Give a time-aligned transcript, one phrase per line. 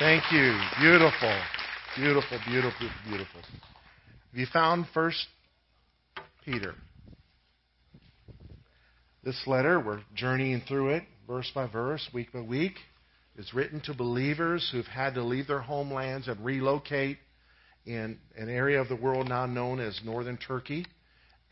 [0.00, 0.58] Thank you.
[0.80, 1.40] Beautiful.
[1.94, 3.40] Beautiful, beautiful, beautiful.
[3.42, 5.24] Have you found First
[6.44, 6.74] Peter?
[9.22, 12.74] This letter, we're journeying through it verse by verse, week by week.
[13.36, 17.18] It's written to believers who've had to leave their homelands and relocate
[17.86, 20.86] in an area of the world now known as northern Turkey.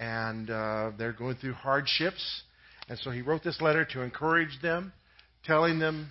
[0.01, 2.43] And uh, they're going through hardships.
[2.89, 4.93] And so he wrote this letter to encourage them,
[5.45, 6.11] telling them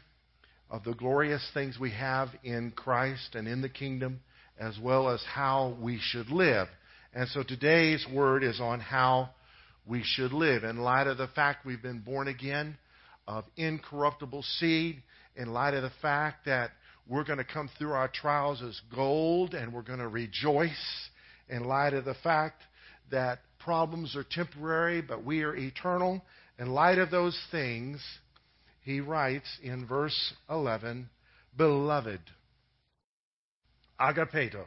[0.71, 4.21] of the glorious things we have in Christ and in the kingdom,
[4.57, 6.67] as well as how we should live.
[7.13, 9.31] And so today's word is on how
[9.85, 12.77] we should live in light of the fact we've been born again
[13.27, 15.03] of incorruptible seed,
[15.35, 16.71] in light of the fact that
[17.07, 21.09] we're going to come through our trials as gold and we're going to rejoice,
[21.49, 22.61] in light of the fact
[23.11, 26.21] that problems are temporary but we are eternal.
[26.57, 28.01] In light of those things,
[28.81, 31.09] he writes in verse 11,
[31.55, 32.21] Beloved,
[33.99, 34.65] agapetos,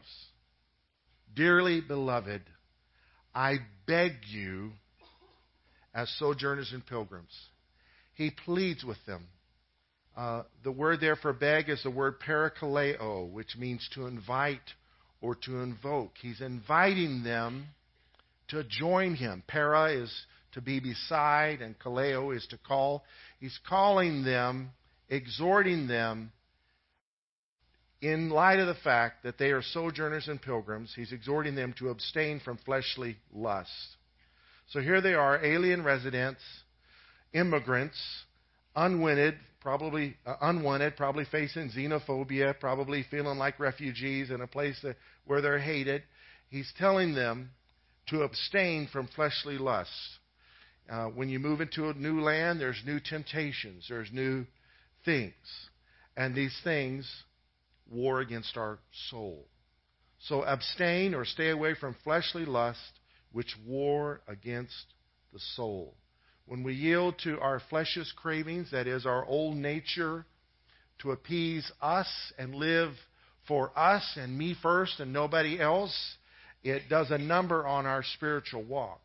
[1.34, 2.42] dearly beloved,
[3.34, 4.70] I beg you
[5.92, 7.32] as sojourners and pilgrims.
[8.14, 9.26] He pleads with them.
[10.16, 14.60] Uh, the word there for beg is the word parakaleo, which means to invite
[15.20, 16.12] or to invoke.
[16.20, 17.66] He's inviting them
[18.48, 19.42] to join him.
[19.48, 20.12] Para is
[20.52, 23.04] to be beside, and kaleo is to call.
[23.44, 24.70] He's calling them,
[25.10, 26.32] exhorting them
[28.00, 30.94] in light of the fact that they are sojourners and pilgrims.
[30.96, 33.96] He's exhorting them to abstain from fleshly lusts.
[34.70, 36.40] So here they are, alien residents,
[37.34, 37.98] immigrants,
[38.74, 44.96] unwanted, probably uh, unwanted, probably facing xenophobia, probably feeling like refugees in a place that,
[45.26, 46.02] where they're hated.
[46.48, 47.50] He's telling them
[48.08, 50.18] to abstain from fleshly lusts.
[50.90, 54.44] Uh, when you move into a new land, there's new temptations, there's new
[55.04, 55.32] things.
[56.16, 57.10] And these things
[57.90, 58.78] war against our
[59.10, 59.46] soul.
[60.20, 63.00] So abstain or stay away from fleshly lust,
[63.32, 64.86] which war against
[65.32, 65.94] the soul.
[66.46, 70.26] When we yield to our flesh's cravings, that is, our old nature,
[71.00, 72.08] to appease us
[72.38, 72.92] and live
[73.48, 76.16] for us and me first and nobody else,
[76.62, 79.00] it does a number on our spiritual walk.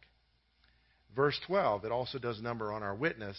[1.19, 3.35] Verse 12, it also does number on our witness.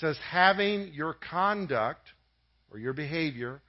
[0.00, 2.00] Says, having your conduct
[2.70, 3.60] or your behavior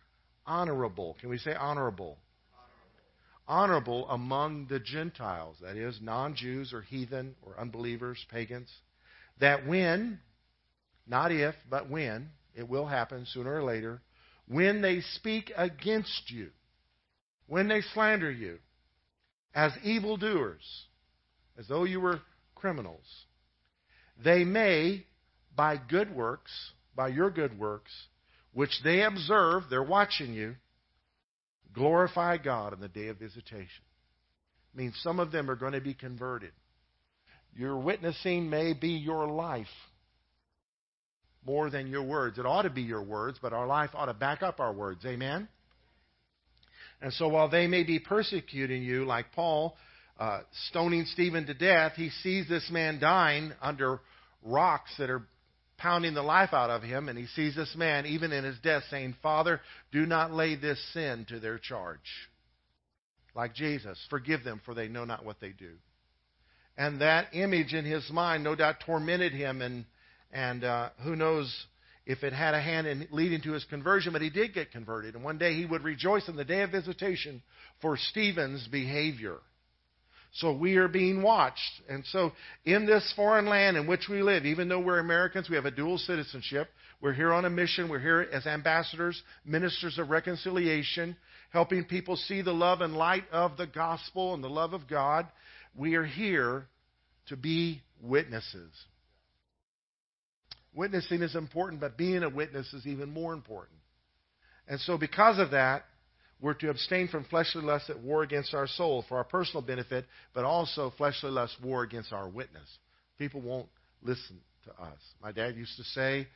[0.46, 1.18] honorable.
[1.20, 2.18] Can we say honorable?
[3.46, 8.72] Honorable among the Gentiles, that is, non Jews or heathen or unbelievers, pagans,
[9.42, 10.22] that when,
[11.06, 14.02] not if, but when, it will happen sooner or later,
[14.48, 16.52] when they speak against you,
[17.48, 18.60] when they slander you,
[19.54, 20.86] as evildoers,
[21.60, 22.22] as though you were
[22.56, 23.25] criminals,
[24.23, 25.06] they may,
[25.56, 26.51] by good works,
[26.95, 27.91] by your good works,
[28.53, 30.56] which they observe, they're watching you,
[31.73, 33.83] glorify God in the day of visitation.
[34.73, 36.51] I mean, some of them are going to be converted.
[37.56, 39.67] Your witnessing may be your life
[41.45, 42.38] more than your words.
[42.38, 45.06] It ought to be your words, but our life ought to back up our words.
[45.06, 45.47] Amen?
[47.01, 49.75] And so while they may be persecuting you, like Paul
[50.19, 50.39] uh,
[50.69, 54.00] stoning Stephen to death, he sees this man dying under
[54.44, 55.23] rocks that are
[55.77, 58.83] pounding the life out of him, and he sees this man, even in his death,
[58.89, 59.59] saying, Father,
[59.91, 62.00] do not lay this sin to their charge.
[63.35, 65.71] Like Jesus, forgive them, for they know not what they do.
[66.77, 69.85] And that image in his mind no doubt tormented him, and,
[70.31, 71.53] and uh, who knows
[72.06, 75.15] if it had a hand in leading to his conversion, but he did get converted.
[75.15, 77.41] And one day he would rejoice in the day of visitation
[77.81, 79.38] for Stephen's behavior.
[80.36, 81.82] So we are being watched.
[81.88, 82.34] And so
[82.66, 85.72] in this foreign land in which we live, even though we're Americans, we have a
[85.72, 86.68] dual citizenship.
[87.02, 87.88] We're here on a mission.
[87.88, 91.16] We're here as ambassadors, ministers of reconciliation,
[91.52, 95.26] helping people see the love and light of the gospel and the love of God.
[95.74, 96.68] We are here
[97.28, 98.72] to be witnesses.
[100.74, 103.80] Witnessing is important, but being a witness is even more important.
[104.68, 105.86] And so, because of that,
[106.42, 110.06] we're to abstain from fleshly lusts that war against our soul for our personal benefit,
[110.34, 112.68] but also fleshly lusts war against our witness.
[113.18, 113.70] People won't
[114.02, 115.00] listen to us.
[115.22, 116.28] My dad used to say,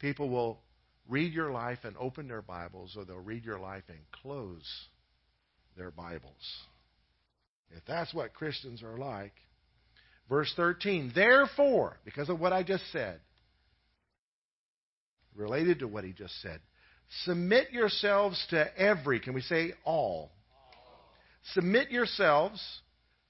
[0.00, 0.58] people will
[1.08, 4.64] read your life and open their Bibles, or they'll read your life and close
[5.76, 6.32] their Bibles.
[7.70, 9.32] If that's what Christians are like.
[10.28, 13.20] Verse 13, therefore, because of what I just said,
[15.34, 16.60] related to what he just said,
[17.24, 20.30] Submit yourselves to every, can we say all?
[21.52, 22.60] Submit yourselves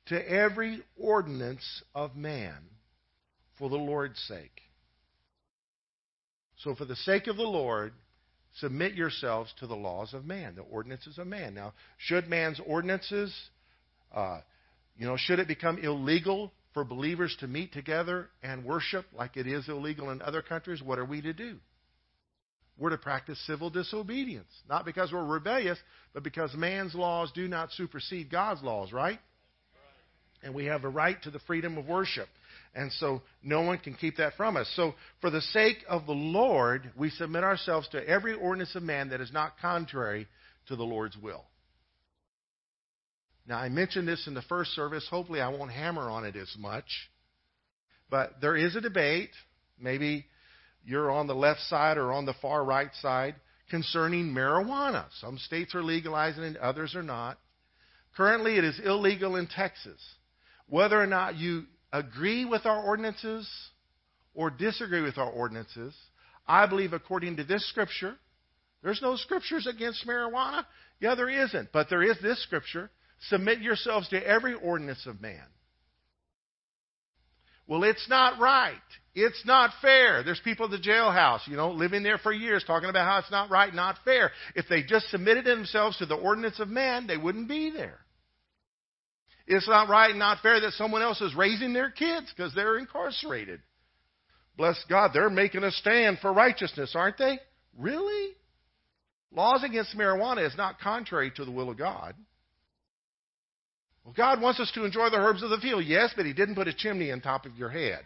[0.06, 2.55] to every ordinance of man
[3.59, 4.61] for the Lord's sake.
[6.59, 7.93] So, for the sake of the Lord,
[8.61, 11.55] submit yourselves to the laws of man, the ordinances of man.
[11.55, 13.35] Now, should man's ordinances,
[14.15, 14.41] uh,
[14.97, 19.47] you know, should it become illegal for believers to meet together and worship like it
[19.47, 20.82] is illegal in other countries?
[20.82, 21.59] What are we to do?
[22.76, 24.50] We're to practice civil disobedience.
[24.69, 25.79] Not because we're rebellious,
[26.12, 29.21] but because man's laws do not supersede God's laws, right?
[30.43, 32.29] And we have a right to the freedom of worship.
[32.75, 34.71] And so no one can keep that from us.
[34.75, 39.11] So, for the sake of the Lord, we submit ourselves to every ordinance of man
[39.11, 40.26] that is not contrary
[40.67, 41.44] to the Lord's will.
[43.47, 45.06] Now, I mentioned this in the first service.
[45.09, 46.87] Hopefully, I won't hammer on it as much.
[48.11, 49.31] But there is a debate.
[49.79, 50.26] Maybe
[50.84, 53.36] you're on the left side or on the far right side
[53.70, 55.06] concerning marijuana.
[55.20, 57.38] Some states are legalizing it, others are not.
[58.16, 60.00] Currently, it is illegal in Texas.
[60.69, 63.48] Whether or not you agree with our ordinances
[64.34, 65.94] or disagree with our ordinances,
[66.46, 68.16] I believe according to this scripture,
[68.82, 70.64] there's no scriptures against marijuana.
[71.00, 71.70] Yeah, there isn't.
[71.72, 72.90] But there is this scripture
[73.28, 75.44] submit yourselves to every ordinance of man.
[77.66, 78.75] Well, it's not right.
[79.14, 80.22] It's not fair.
[80.22, 83.31] There's people at the jailhouse, you know, living there for years talking about how it's
[83.31, 84.32] not right, not fair.
[84.55, 88.00] If they just submitted themselves to the ordinance of man, they wouldn't be there.
[89.46, 92.78] It's not right, and not fair that someone else is raising their kids because they're
[92.78, 93.61] incarcerated.
[94.56, 97.38] Bless God, they're making a stand for righteousness, aren't they?
[97.78, 98.32] Really?
[99.32, 102.14] Laws against marijuana is not contrary to the will of God.
[104.04, 106.54] Well, God wants us to enjoy the herbs of the field, yes, but He didn't
[106.54, 108.00] put a chimney on top of your head.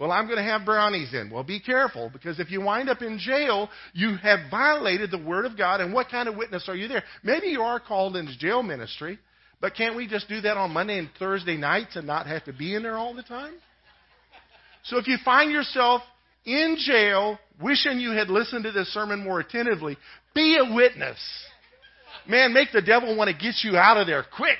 [0.00, 1.30] Well, I'm going to have brownies in.
[1.30, 5.44] Well, be careful because if you wind up in jail, you have violated the Word
[5.44, 5.82] of God.
[5.82, 7.04] And what kind of witness are you there?
[7.22, 9.18] Maybe you are called into jail ministry,
[9.60, 12.52] but can't we just do that on Monday and Thursday nights and not have to
[12.54, 13.52] be in there all the time?
[14.84, 16.00] So if you find yourself
[16.46, 19.98] in jail wishing you had listened to this sermon more attentively,
[20.34, 21.18] be a witness.
[22.28, 24.58] Man, make the devil want to get you out of there quick.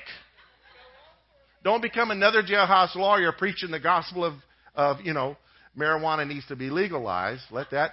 [1.63, 4.33] Don't become another jailhouse lawyer preaching the gospel of
[4.75, 5.37] of, you know,
[5.77, 7.43] marijuana needs to be legalized.
[7.51, 7.91] Let that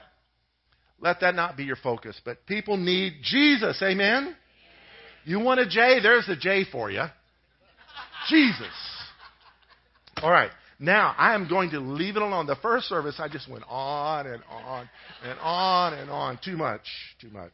[1.01, 2.21] let that not be your focus.
[2.25, 3.81] But people need Jesus.
[3.83, 4.37] Amen?
[5.25, 6.01] You want a J?
[6.03, 7.05] There's a J for you.
[8.29, 8.67] Jesus.
[10.23, 10.51] All right.
[10.81, 12.47] Now, I am going to leave it alone.
[12.47, 14.89] The first service, I just went on and on
[15.25, 16.39] and on and on.
[16.45, 16.83] Too much.
[17.21, 17.53] Too much.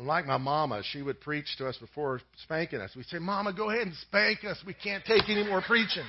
[0.00, 2.90] Unlike my mama, she would preach to us before spanking us.
[2.96, 4.56] We'd say, Mama, go ahead and spank us.
[4.66, 6.06] We can't take any more preaching.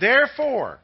[0.00, 0.80] Therefore,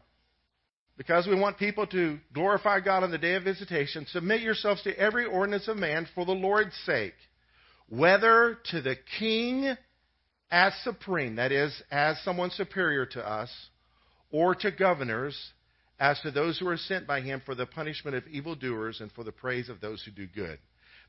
[0.98, 4.94] because we want people to glorify God on the day of visitation, submit yourselves to
[4.98, 7.14] every ordinance of man for the Lord's sake,
[7.88, 9.74] whether to the king
[10.50, 13.50] as supreme, that is, as someone superior to us,
[14.30, 15.34] or to governors
[16.00, 19.24] as to those who are sent by him for the punishment of evildoers and for
[19.24, 20.58] the praise of those who do good.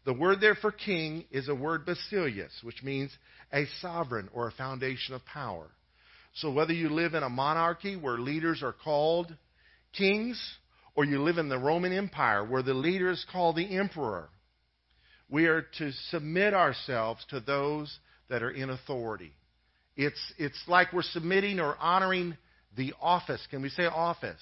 [0.05, 3.12] The word there for king is a word basileus, which means
[3.53, 5.67] a sovereign or a foundation of power.
[6.36, 9.36] So whether you live in a monarchy where leaders are called
[9.93, 10.41] kings,
[10.96, 14.29] or you live in the Roman Empire where the leader is called the emperor,
[15.29, 19.34] we are to submit ourselves to those that are in authority.
[19.96, 22.38] It's, it's like we're submitting or honoring
[22.75, 23.46] the office.
[23.50, 24.41] Can we say office?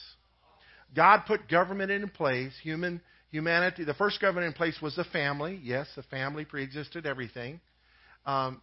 [0.96, 3.84] God put government in place, human humanity.
[3.84, 5.60] The first government in place was the family.
[5.63, 7.60] Yes, the family preexisted everything.
[8.25, 8.62] Um,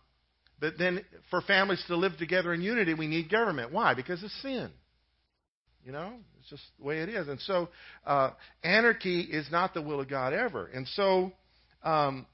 [0.61, 3.73] but then, for families to live together in unity, we need government.
[3.73, 3.95] Why?
[3.95, 4.71] Because of sin.
[5.85, 7.29] You know, it's just the way it is.
[7.29, 7.69] And so,
[8.07, 8.31] uh,
[8.63, 10.67] anarchy is not the will of God ever.
[10.67, 11.33] And so,
[11.83, 12.27] um,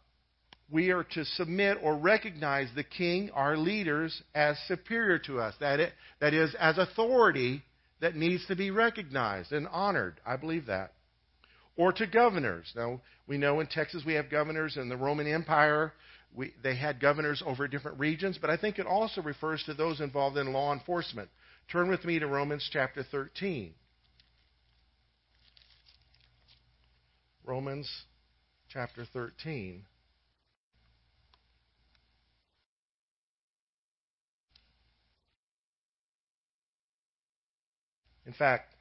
[0.70, 5.54] we are to submit or recognize the king, our leaders, as superior to us.
[5.58, 7.64] That, it, that is, as authority
[8.00, 10.20] that needs to be recognized and honored.
[10.26, 10.92] I believe that.
[11.76, 12.72] Or to governors.
[12.74, 14.76] Now, we know in Texas we have governors.
[14.76, 15.92] In the Roman Empire,
[16.34, 20.00] we, they had governors over different regions, but I think it also refers to those
[20.00, 21.28] involved in law enforcement.
[21.70, 23.72] Turn with me to Romans chapter 13.
[27.44, 27.90] Romans
[28.68, 29.84] chapter 13.
[38.30, 38.76] In fact,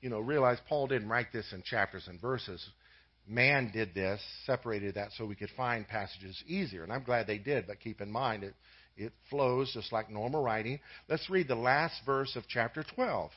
[0.00, 2.66] you know, realize Paul didn't write this in chapters and verses.
[3.28, 6.84] Man did this, separated that so we could find passages easier.
[6.84, 8.54] And I'm glad they did, but keep in mind it,
[8.96, 10.80] it flows just like normal writing.
[11.06, 13.30] Let's read the last verse of chapter 12.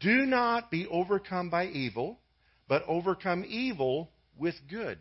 [0.00, 2.18] Do not be overcome by evil,
[2.66, 4.96] but overcome evil with good.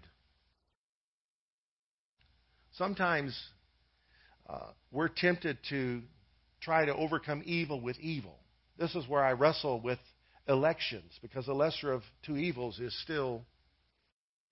[2.74, 3.40] Sometimes
[4.50, 6.02] uh, we're tempted to
[6.60, 8.38] try to overcome evil with evil.
[8.78, 10.00] This is where I wrestle with
[10.48, 13.44] elections because the lesser of two evils is still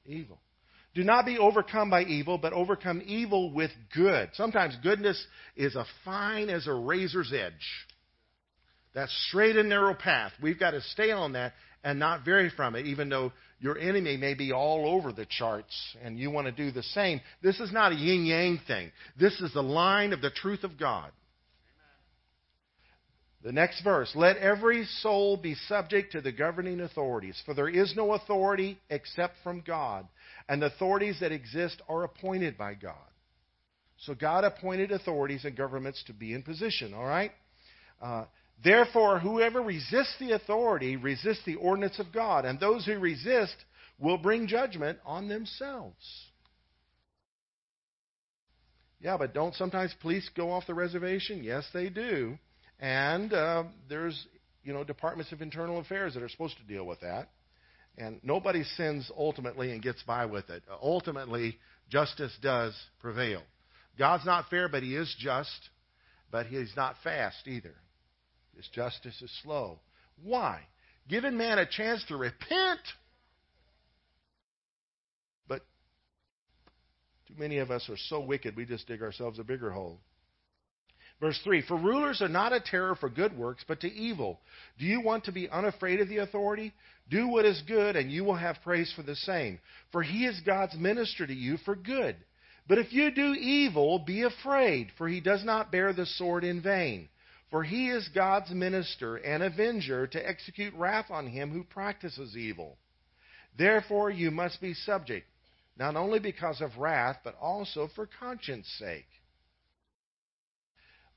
[0.05, 0.39] evil.
[0.93, 4.29] Do not be overcome by evil, but overcome evil with good.
[4.33, 5.23] Sometimes goodness
[5.55, 7.85] is as fine as a razor's edge.
[8.93, 10.31] That straight and narrow path.
[10.41, 11.53] We've got to stay on that
[11.83, 15.75] and not vary from it, even though your enemy may be all over the charts
[16.01, 17.19] and you want to do the same.
[17.43, 18.91] This is not a yin yang thing.
[19.19, 21.11] This is the line of the truth of God.
[23.45, 27.95] The next verse Let every soul be subject to the governing authorities, for there is
[27.95, 30.07] no authority except from God,
[30.49, 32.95] and the authorities that exist are appointed by God.
[33.99, 37.31] So God appointed authorities and governments to be in position, all right?
[38.01, 38.25] Uh,
[38.63, 43.55] Therefore, whoever resists the authority resists the ordinance of God, and those who resist
[43.99, 45.93] will bring judgment on themselves.
[49.01, 51.43] Yeah, but don't sometimes police go off the reservation?
[51.43, 52.39] Yes, they do.
[52.79, 54.27] And uh, there's,
[54.63, 57.29] you know, departments of internal affairs that are supposed to deal with that.
[57.97, 60.63] And nobody sins ultimately and gets by with it.
[60.81, 61.57] Ultimately,
[61.89, 63.41] justice does prevail.
[63.97, 65.69] God's not fair, but He is just,
[66.29, 67.73] but He's not fast either.
[68.55, 69.79] His justice is slow.
[70.21, 70.61] Why?
[71.07, 72.79] Giving man a chance to repent.
[75.47, 75.61] But
[77.27, 79.99] too many of us are so wicked, we just dig ourselves a bigger hole.
[81.19, 84.41] Verse 3 For rulers are not a terror for good works, but to evil.
[84.77, 86.73] Do you want to be unafraid of the authority?
[87.09, 89.59] Do what is good, and you will have praise for the same.
[89.91, 92.17] For he is God's minister to you for good.
[92.67, 96.61] But if you do evil, be afraid, for he does not bear the sword in
[96.61, 97.09] vain.
[97.51, 102.77] For he is God's minister and avenger to execute wrath on him who practices evil.
[103.57, 105.27] Therefore, you must be subject,
[105.77, 109.07] not only because of wrath, but also for conscience sake.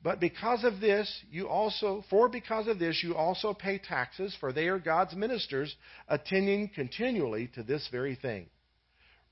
[0.02, 4.52] But because of this, you also, for because of this, you also pay taxes, for
[4.52, 5.74] they are God's ministers,
[6.08, 8.48] attending continually to this very thing.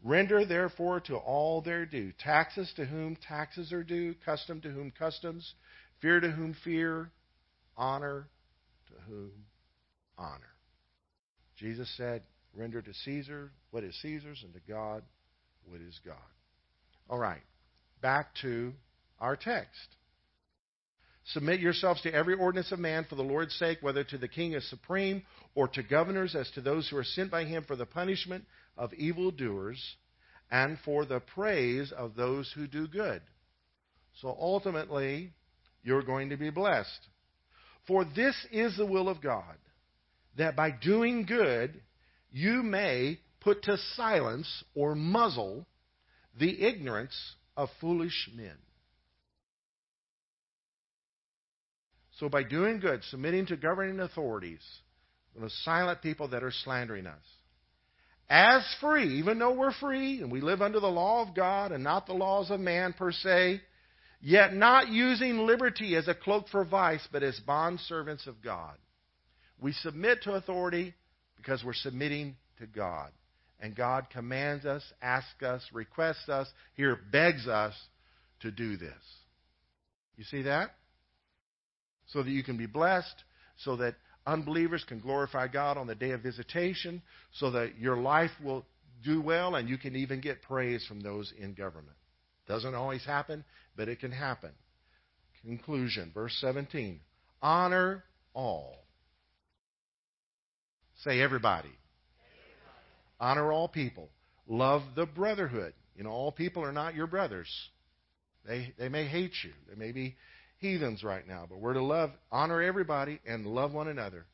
[0.02, 4.90] Render therefore to all their due taxes to whom taxes are due, custom to whom
[4.90, 5.54] customs,
[6.00, 7.11] fear to whom fear,
[7.76, 8.28] honor
[8.88, 9.30] to whom
[10.18, 10.54] honor.
[11.56, 12.23] Jesus said,
[12.54, 15.02] Render to Caesar what is Caesar's, and to God
[15.68, 16.16] what is God.
[17.08, 17.42] All right,
[18.00, 18.73] back to
[19.20, 19.96] our text.
[21.30, 24.54] Submit yourselves to every ordinance of man for the Lord's sake, whether to the king
[24.54, 25.23] as supreme
[25.54, 28.45] or to governors as to those who are sent by him for the punishment
[28.76, 29.97] of evildoers
[30.50, 33.21] and for the praise of those who do good.
[34.21, 35.33] So ultimately,
[35.83, 37.09] you're going to be blessed.
[37.88, 39.56] For this is the will of God,
[40.37, 41.80] that by doing good
[42.30, 45.66] you may put to silence or muzzle
[46.38, 47.16] the ignorance
[47.56, 48.56] of foolish men.
[52.18, 54.62] So, by doing good, submitting to governing authorities,
[55.37, 57.23] going to people that are slandering us.
[58.28, 61.85] As free, even though we're free and we live under the law of God and
[61.85, 63.61] not the laws of man per se,
[64.20, 68.76] yet not using liberty as a cloak for vice, but as bond servants of God.
[69.61, 70.94] We submit to authority
[71.37, 73.11] because we're submitting to God.
[73.61, 77.75] And God commands us, asks us, requests us, here begs us
[78.40, 78.92] to do this.
[80.16, 80.70] You see that?
[82.08, 83.25] So that you can be blessed,
[83.58, 83.96] so that
[84.26, 87.02] unbelievers can glorify God on the day of visitation,
[87.34, 88.64] so that your life will
[89.04, 91.96] do well and you can even get praise from those in government.
[92.46, 93.44] Doesn't always happen,
[93.76, 94.50] but it can happen.
[95.42, 97.00] Conclusion, verse 17.
[97.42, 98.84] Honor all.
[101.02, 101.72] Say everybody.
[103.20, 104.08] Honor all people.
[104.46, 105.72] Love the brotherhood.
[105.96, 107.48] You know, all people are not your brothers.
[108.46, 109.52] They, they may hate you.
[109.68, 110.16] They may be
[110.58, 114.26] heathens right now, but we're to love, honor everybody and love one another.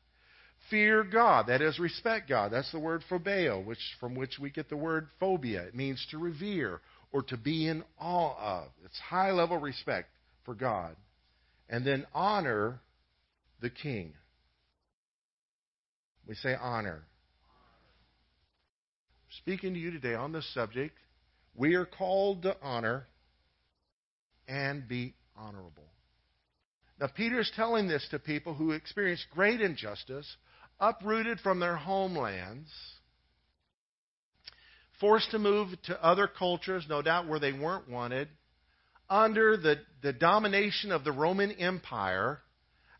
[0.69, 2.51] Fear God, that is, respect God.
[2.51, 5.63] That's the word phobeo, which, from which we get the word phobia.
[5.63, 6.79] It means to revere
[7.11, 8.67] or to be in awe of.
[8.85, 10.09] It's high level respect
[10.45, 10.95] for God.
[11.69, 12.79] And then honor
[13.61, 14.13] the king.
[16.27, 17.03] We say honor.
[19.39, 20.95] Speaking to you today on this subject,
[21.55, 23.07] we are called to honor
[24.47, 25.92] and be honorable.
[27.03, 30.37] Now, Peter is telling this to people who experienced great injustice,
[30.79, 32.69] uprooted from their homelands,
[35.01, 38.29] forced to move to other cultures, no doubt where they weren't wanted,
[39.09, 42.39] under the, the domination of the Roman Empire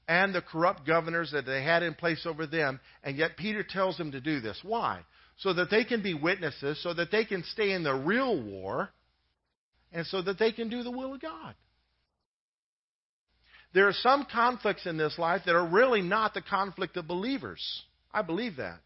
[0.06, 2.82] and the corrupt governors that they had in place over them.
[3.06, 4.60] And yet, Peter tells them to do this.
[4.64, 5.00] Why?
[5.38, 8.90] So that they can be witnesses, so that they can stay in the real war,
[9.94, 11.56] and so that they can do the will of God.
[13.74, 17.62] There are some conflicts in this life that are really not the conflict of believers.
[18.14, 18.80] I believe that.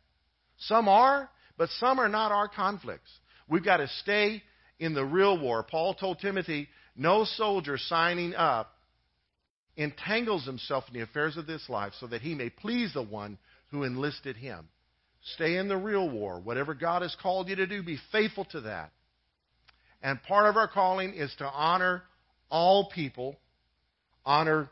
[0.60, 3.10] Some are, but some are not our conflicts.
[3.50, 4.42] We've got to stay
[4.80, 5.64] in the real war.
[5.64, 8.74] Paul told Timothy, no soldier signing up
[9.76, 13.38] entangles himself in the affairs of this life so that he may please the one
[13.70, 14.68] who enlisted him.
[15.36, 16.40] Stay in the real war.
[16.40, 18.92] Whatever God has called you to do, be faithful to that.
[20.02, 22.04] And part of our calling is to honor
[22.50, 23.38] all people,
[24.26, 24.70] honor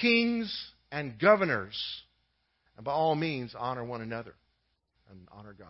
[0.00, 1.76] kings and governors,
[2.76, 4.34] and by all means, honor one another
[5.10, 5.68] and honor God.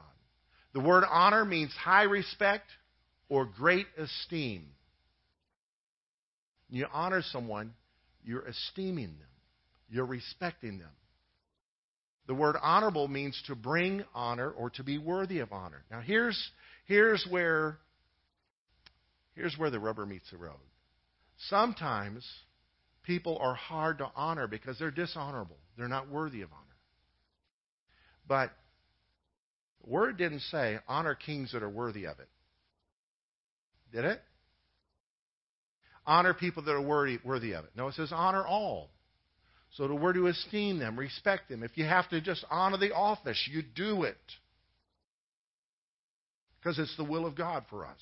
[0.72, 2.66] The word honor means high respect
[3.28, 4.66] or great esteem.
[6.68, 7.74] You honor someone,
[8.24, 9.28] you're esteeming them,
[9.88, 10.90] you're respecting them.
[12.26, 15.84] The word honorable means to bring honor or to be worthy of honor.
[15.90, 16.50] Now here's
[16.86, 17.78] here's where
[19.34, 20.54] here's where the rubber meets the road.
[21.48, 22.26] Sometimes
[23.06, 25.56] people are hard to honor because they're dishonorable.
[25.78, 26.62] They're not worthy of honor.
[28.28, 28.50] But
[29.82, 32.28] the word didn't say honor kings that are worthy of it.
[33.92, 34.20] Did it?
[36.04, 37.70] Honor people that are worthy, worthy of it.
[37.76, 38.90] No, it says honor all.
[39.76, 41.62] So we're to esteem them, respect them.
[41.62, 44.16] If you have to just honor the office, you do it.
[46.58, 48.00] Because it's the will of God for us.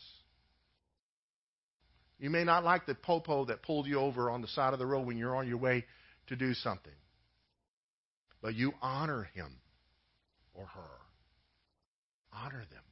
[2.24, 4.86] You may not like the popo that pulled you over on the side of the
[4.86, 5.84] road when you're on your way
[6.28, 6.94] to do something.
[8.40, 9.58] But you honor him
[10.54, 10.90] or her.
[12.32, 12.82] Honor them.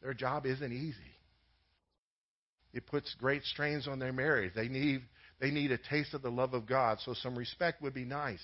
[0.00, 0.96] Their job isn't easy.
[2.72, 4.54] It puts great strains on their marriage.
[4.54, 5.02] They need,
[5.38, 8.40] they need a taste of the love of God, so some respect would be nice,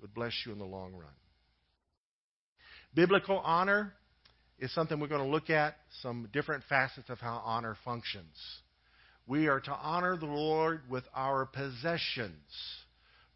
[0.00, 1.14] would bless you in the long run.
[2.96, 3.92] Biblical honor
[4.58, 8.34] is something we're going to look at, some different facets of how honor functions.
[9.28, 12.32] We are to honor the Lord with our possessions.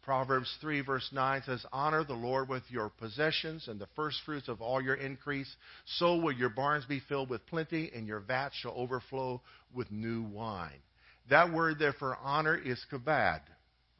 [0.01, 4.59] Proverbs 3, verse 9 says, Honor the Lord with your possessions and the firstfruits of
[4.59, 5.55] all your increase.
[5.85, 9.39] So will your barns be filled with plenty, and your vats shall overflow
[9.71, 10.81] with new wine.
[11.29, 13.41] That word there for honor is kabad,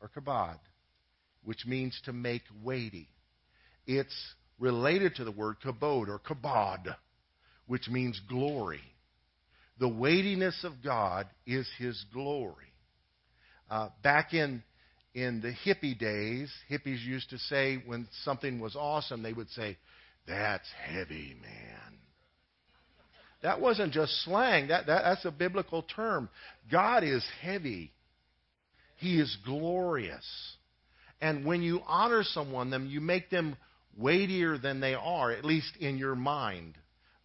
[0.01, 0.58] or kabad,
[1.43, 3.08] which means to make weighty.
[3.86, 6.95] It's related to the word kabod, or kabod,
[7.67, 8.82] which means glory.
[9.80, 12.74] The weightiness of God is His glory.
[13.70, 14.64] Uh, back in
[15.16, 19.78] in the hippie days, hippies used to say when something was awesome, they would say,
[20.28, 22.00] "That's heavy, man."
[23.42, 24.68] That wasn't just slang.
[24.68, 26.30] That, that that's a biblical term.
[26.72, 27.92] God is heavy.
[28.98, 30.26] He is glorious.
[31.20, 33.58] And when you honor someone, them you make them
[33.98, 36.78] weightier than they are, at least in your mind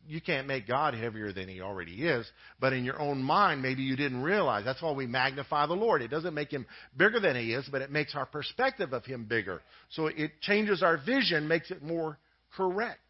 [0.08, 2.26] you can't make God heavier than he already is,
[2.58, 4.64] but in your own mind, maybe you didn't realize.
[4.64, 6.02] That's why we magnify the Lord.
[6.02, 6.66] It doesn't make him
[6.96, 9.60] bigger than he is, but it makes our perspective of him bigger.
[9.90, 12.18] So it changes our vision, makes it more
[12.56, 13.00] correct.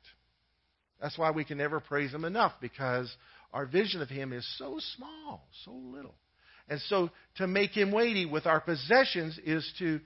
[1.01, 3.15] That's why we can never praise Him enough because
[3.53, 6.15] our vision of Him is so small, so little.
[6.69, 10.01] And so to make Him weighty with our possessions is to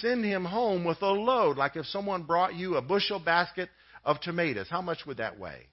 [0.00, 1.56] send Him home with a load.
[1.56, 3.68] Like if someone brought you a bushel basket
[4.04, 5.66] of tomatoes, how much would that weigh?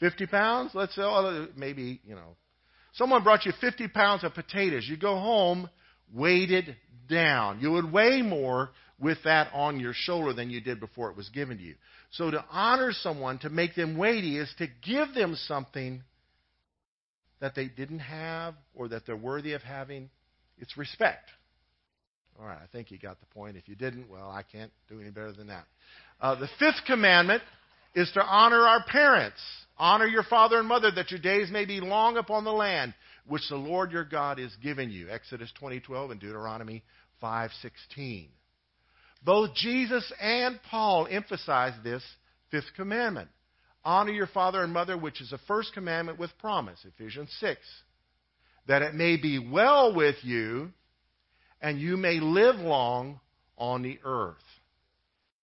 [0.00, 0.72] Fifty pounds?
[0.74, 2.36] Let's say, oh, maybe, you know.
[2.96, 4.86] Someone brought you 50 pounds of potatoes.
[4.88, 5.68] You go home
[6.14, 6.76] weighted
[7.08, 7.60] down.
[7.60, 11.28] You would weigh more with that on your shoulder than you did before it was
[11.28, 11.74] given to you.
[12.12, 16.02] So to honor someone, to make them weighty, is to give them something
[17.40, 20.08] that they didn't have or that they're worthy of having.
[20.58, 21.30] It's respect.
[22.38, 23.56] All right, I think you got the point.
[23.56, 25.64] If you didn't, well, I can't do any better than that.
[26.20, 27.42] Uh, the fifth commandment
[27.96, 29.40] is to honor our parents.
[29.78, 32.94] Honor your father and mother that your days may be long upon the land
[33.26, 35.10] which the Lord your God is giving you.
[35.10, 36.84] Exodus 20:12 and Deuteronomy
[37.20, 38.28] 5:16.
[39.24, 42.04] Both Jesus and Paul emphasize this
[42.50, 43.30] fifth commandment.
[43.82, 47.60] Honor your father and mother, which is the first commandment with promise, Ephesians 6.
[48.66, 50.72] That it may be well with you
[51.60, 53.20] and you may live long
[53.56, 54.36] on the earth.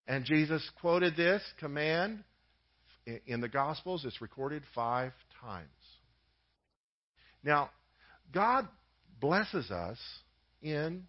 [0.08, 2.24] And Jesus quoted this command
[3.26, 4.06] in the Gospels.
[4.06, 5.68] It's recorded five times.
[7.44, 7.70] Now,
[8.34, 8.68] God
[9.20, 9.98] blesses us
[10.62, 11.04] in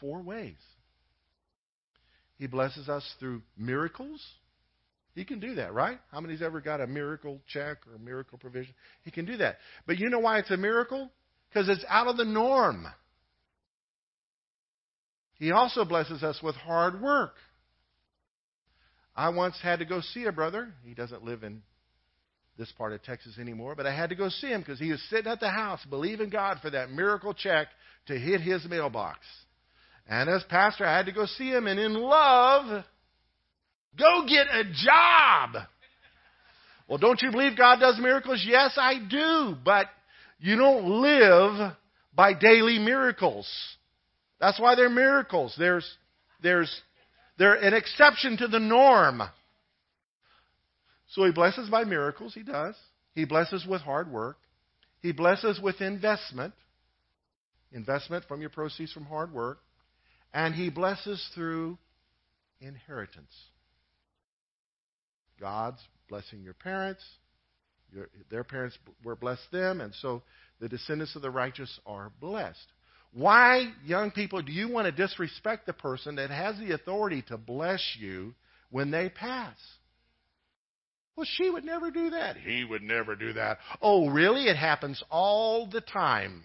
[0.00, 0.56] four ways.
[2.38, 4.20] He blesses us through miracles.
[5.14, 5.98] He can do that, right?
[6.10, 8.74] How many's ever got a miracle check or miracle provision?
[9.04, 9.58] He can do that.
[9.86, 11.10] But you know why it's a miracle?
[11.48, 12.86] Because it's out of the norm.
[15.34, 17.34] He also blesses us with hard work.
[19.14, 20.72] I once had to go see a brother.
[20.84, 21.62] He doesn't live in
[22.58, 25.02] this part of Texas anymore, but I had to go see him because he was
[25.10, 27.68] sitting at the house believing God for that miracle check
[28.06, 29.20] to hit his mailbox.
[30.08, 32.84] And as pastor, I had to go see him, and in love,
[33.98, 35.64] go get a job.
[36.88, 38.44] Well, don't you believe God does miracles?
[38.46, 39.86] Yes, I do, but
[40.40, 41.72] you don't live
[42.14, 43.48] by daily miracles.
[44.40, 45.54] That's why they're miracles.
[45.56, 45.88] There's,
[46.42, 46.70] there's,
[47.42, 49.20] they're an exception to the norm.
[51.08, 52.76] So he blesses by miracles, he does.
[53.16, 54.36] He blesses with hard work.
[55.00, 56.54] He blesses with investment,
[57.72, 59.58] investment from your proceeds from hard work.
[60.32, 61.78] And he blesses through
[62.60, 63.34] inheritance.
[65.40, 67.02] God's blessing your parents,
[67.92, 70.22] your, their parents were blessed them, and so
[70.60, 72.68] the descendants of the righteous are blessed.
[73.12, 77.36] Why, young people, do you want to disrespect the person that has the authority to
[77.36, 78.34] bless you
[78.70, 79.56] when they pass?
[81.14, 82.38] Well, she would never do that.
[82.38, 83.58] He would never do that.
[83.82, 84.44] Oh, really?
[84.44, 86.42] It happens all the time.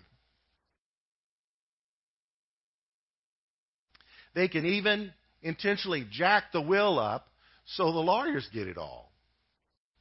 [4.35, 7.27] They can even intentionally jack the will up
[7.65, 9.11] so the lawyers get it all.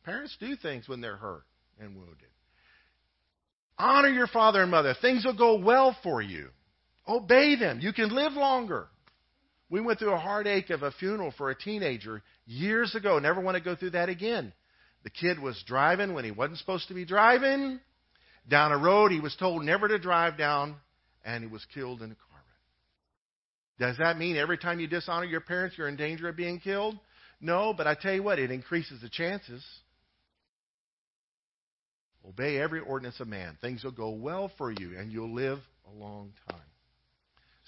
[0.05, 1.45] Parents do things when they're hurt
[1.81, 2.29] and wounded.
[3.79, 4.95] Honor your father and mother.
[5.01, 6.49] Things will go well for you.
[7.09, 7.81] Obey them.
[7.81, 8.89] You can live longer.
[9.69, 13.19] We went through a heartache of a funeral for a teenager years ago.
[13.19, 14.53] Never want to go through that again.
[15.05, 17.81] The kid was driving when he wasn't supposed to be driving
[18.49, 20.77] down a road he was told never to drive down,
[21.25, 22.41] and he was killed in a car
[23.79, 23.89] wreck.
[23.89, 26.99] Does that mean every time you dishonor your parents, you're in danger of being killed?
[27.41, 29.65] No, but I tell you what, it increases the chances.
[32.27, 33.57] Obey every ordinance of man.
[33.61, 36.61] Things will go well for you, and you'll live a long time.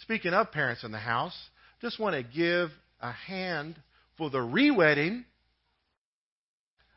[0.02, 1.36] Speaking of parents in the house,
[1.80, 3.76] just want to give a hand
[4.16, 5.24] for the re-wedding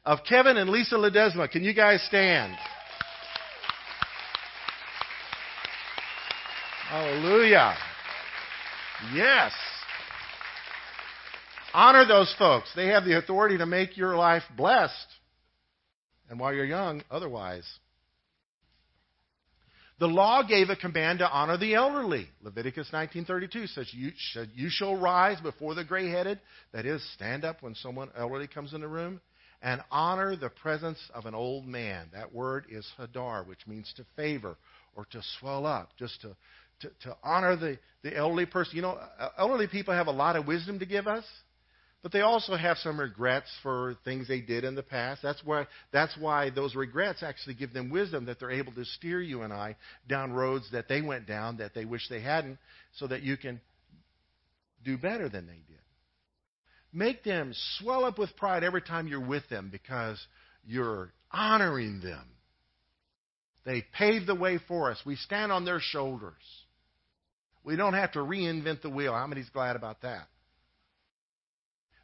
[0.05, 1.49] of Kevin and Lisa Ledesma.
[1.49, 2.55] Can you guys stand?
[6.89, 7.75] Hallelujah.
[9.13, 9.53] Yes.
[11.73, 12.69] Honor those folks.
[12.75, 15.07] They have the authority to make your life blessed.
[16.29, 17.65] And while you're young, otherwise.
[20.01, 22.27] The law gave a command to honor the elderly.
[22.41, 24.11] Leviticus 19:32 says, you,
[24.55, 26.39] "You shall rise before the gray-headed,
[26.71, 29.21] that is, stand up when someone elderly comes in the room,
[29.61, 34.03] and honor the presence of an old man." That word is hadar, which means to
[34.15, 34.57] favor
[34.95, 36.35] or to swell up, just to
[36.79, 38.77] to, to honor the, the elderly person.
[38.77, 41.25] You know, uh, elderly people have a lot of wisdom to give us.
[42.03, 45.21] But they also have some regrets for things they did in the past.
[45.21, 49.21] That's why, that's why those regrets actually give them wisdom that they're able to steer
[49.21, 49.75] you and I
[50.07, 52.57] down roads that they went down that they wish they hadn't
[52.95, 53.61] so that you can
[54.83, 55.77] do better than they did.
[56.91, 60.19] Make them swell up with pride every time you're with them because
[60.65, 62.25] you're honoring them.
[63.63, 64.99] They paved the way for us.
[65.05, 66.33] We stand on their shoulders.
[67.63, 69.13] We don't have to reinvent the wheel.
[69.13, 70.27] How many's glad about that?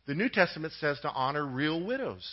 [0.07, 2.25] The New Testament says to honor real widows.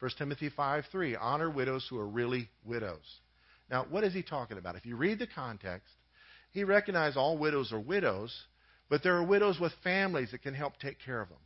[0.00, 3.20] 1 Timothy 5:3, Honor widows who are really widows.
[3.70, 4.74] Now, what is he talking about?
[4.74, 5.94] If you read the context,
[6.50, 8.46] he recognizes all widows are widows,
[8.88, 11.38] but there are widows with families that can help take care of them.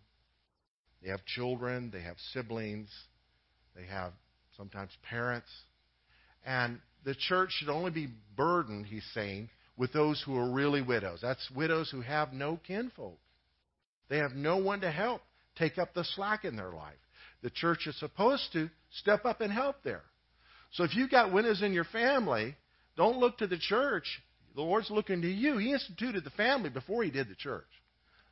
[1.02, 2.90] They have children, they have siblings,
[3.76, 4.12] they have
[4.56, 5.50] sometimes parents.
[6.44, 11.20] And the church should only be burdened, he's saying, with those who are really widows.
[11.20, 13.18] That's widows who have no kinfolk.
[14.08, 15.22] They have no one to help
[15.56, 16.94] take up the slack in their life.
[17.42, 20.02] The church is supposed to step up and help there.
[20.72, 22.56] So if you've got widows in your family,
[22.96, 24.04] don't look to the church.
[24.54, 25.58] The Lord's looking to you.
[25.58, 27.66] He instituted the family before he did the church.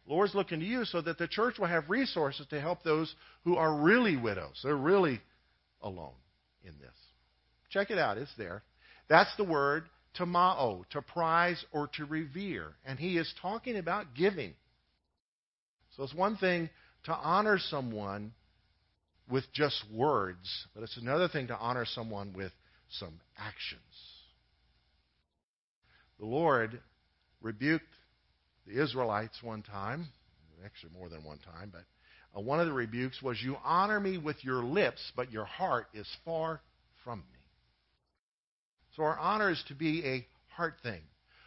[0.07, 3.14] The Lord's looking to you so that the church will have resources to help those
[3.44, 4.61] who are really widows.
[4.62, 5.20] They're really
[5.83, 6.14] alone
[6.64, 6.94] in this.
[7.70, 8.18] Check it out.
[8.18, 8.62] It's there.
[9.09, 9.85] That's the word
[10.18, 12.72] timao, to prize or to revere.
[12.85, 14.54] And he is talking about giving.
[15.96, 16.70] So it's one thing
[17.09, 18.33] to honor someone
[19.31, 22.53] with just words, but it's another thing to honor someone with
[22.90, 23.81] some actions.
[26.21, 26.79] The Lord
[27.40, 27.85] rebuked
[28.66, 30.09] the Israelites one time,
[30.62, 31.85] actually more than one time, but
[32.38, 35.87] uh, one of the rebukes was, You honor me with your lips, but your heart
[35.94, 36.61] is far
[37.05, 37.38] from me.
[38.97, 41.01] So our honor is to be a heart thing.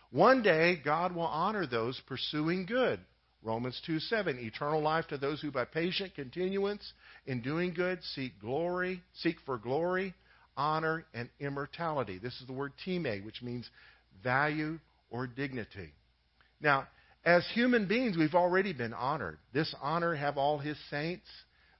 [0.09, 2.99] One day, God will honor those pursuing good.
[3.43, 6.93] Romans 2 7, eternal life to those who by patient continuance
[7.25, 10.13] in doing good seek glory, seek for glory,
[10.55, 12.19] honor, and immortality.
[12.19, 13.69] This is the word time, which means
[14.23, 15.91] value or dignity.
[16.61, 16.87] Now,
[17.25, 19.37] as human beings, we've already been honored.
[19.53, 21.27] This honor have all his saints.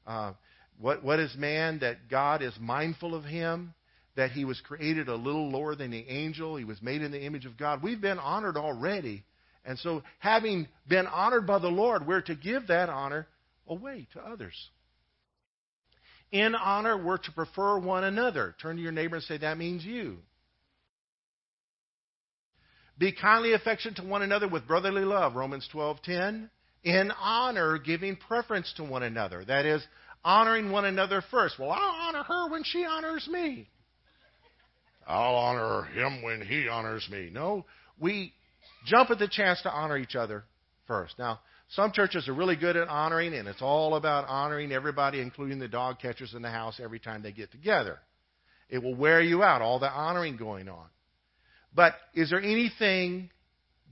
[0.06, 0.34] Uh,
[0.80, 3.74] what, what is man that God is mindful of him?
[4.15, 6.58] That he was created a little lower than the angel.
[6.58, 7.82] He was made in the image of God.
[7.82, 9.24] We've been honored already.
[9.63, 13.28] And so, having been honored by the Lord, we're to give that honor
[13.67, 14.56] away to others.
[16.32, 18.56] In honor, we're to prefer one another.
[18.62, 20.17] Turn to your neighbor and say, That means you.
[22.97, 26.50] Be kindly affectionate to one another with brotherly love, Romans 12:10.
[26.84, 29.45] In honor, giving preference to one another.
[29.45, 29.86] That is,
[30.24, 31.60] honoring one another first.
[31.60, 33.69] Well, I'll honor her when she honors me.
[35.08, 37.30] I'll honor him when he honors me.
[37.32, 37.65] No,
[38.00, 38.34] we
[38.86, 40.44] jump at the chance to honor each other
[40.88, 41.17] first.
[41.20, 41.39] Now,
[41.70, 45.67] some churches are really good at honoring, and it's all about honoring everybody, including the
[45.67, 48.00] dog catchers in the house, every time they get together.
[48.70, 50.88] It will wear you out, all the honoring going on.
[51.74, 53.30] But is there anything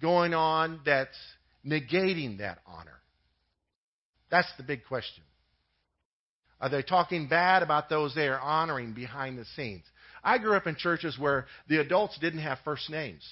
[0.01, 1.17] going on that's
[1.65, 2.99] negating that honor?
[4.29, 5.23] That's the big question.
[6.61, 9.83] Are they talking bad about those they are honoring behind the scenes?
[10.23, 13.23] I grew up in churches where the adults didn't have first names.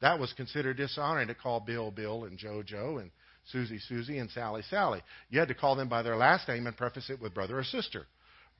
[0.00, 3.10] That was considered dishonoring to call Bill Bill and Joe Joe and
[3.46, 5.02] Susie Susie and Sally Sally.
[5.28, 7.64] You had to call them by their last name and preface it with brother or
[7.64, 8.06] sister.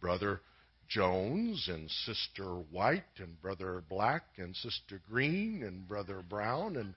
[0.01, 0.41] Brother
[0.89, 6.95] Jones and Sister White and Brother Black and Sister Green and Brother Brown and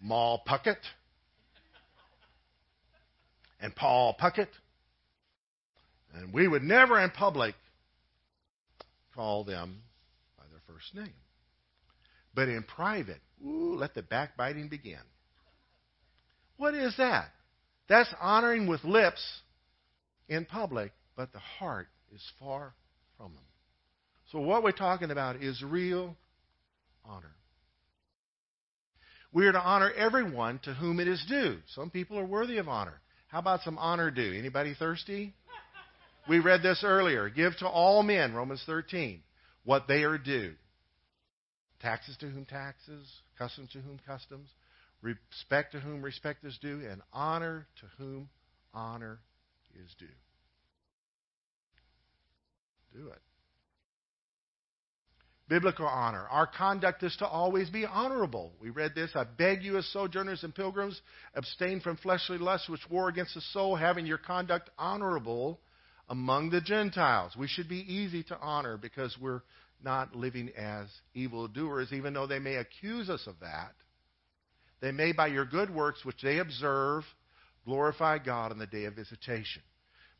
[0.00, 0.82] Ma Puckett
[3.60, 4.48] and Paul Puckett.
[6.14, 7.54] And we would never in public
[9.14, 9.82] call them
[10.38, 11.14] by their first name.
[12.34, 15.00] But in private, ooh, let the backbiting begin.
[16.56, 17.28] What is that?
[17.88, 19.22] That's honoring with lips
[20.28, 22.74] in public, but the heart is far
[23.16, 23.44] from them.
[24.32, 26.16] So, what we're talking about is real
[27.04, 27.32] honor.
[29.32, 31.58] We are to honor everyone to whom it is due.
[31.74, 33.00] Some people are worthy of honor.
[33.28, 34.34] How about some honor due?
[34.36, 35.34] Anybody thirsty?
[36.28, 37.28] We read this earlier.
[37.28, 39.22] Give to all men, Romans 13,
[39.64, 40.54] what they are due.
[41.80, 43.06] Taxes to whom taxes,
[43.38, 44.48] customs to whom customs,
[45.02, 48.28] respect to whom respect is due, and honor to whom
[48.74, 49.20] honor
[49.74, 50.06] is due
[52.96, 53.18] do it.
[55.48, 56.26] Biblical honor.
[56.28, 58.52] Our conduct is to always be honorable.
[58.60, 59.12] We read this.
[59.14, 61.00] I beg you, as sojourners and pilgrims,
[61.36, 65.60] abstain from fleshly lusts which war against the soul, having your conduct honorable
[66.08, 67.36] among the Gentiles.
[67.38, 69.42] We should be easy to honor because we're
[69.86, 73.72] not living as evildoers, even though they may accuse us of that.
[74.82, 77.04] They may, by your good works, which they observe,
[77.64, 79.62] glorify God on the day of visitation.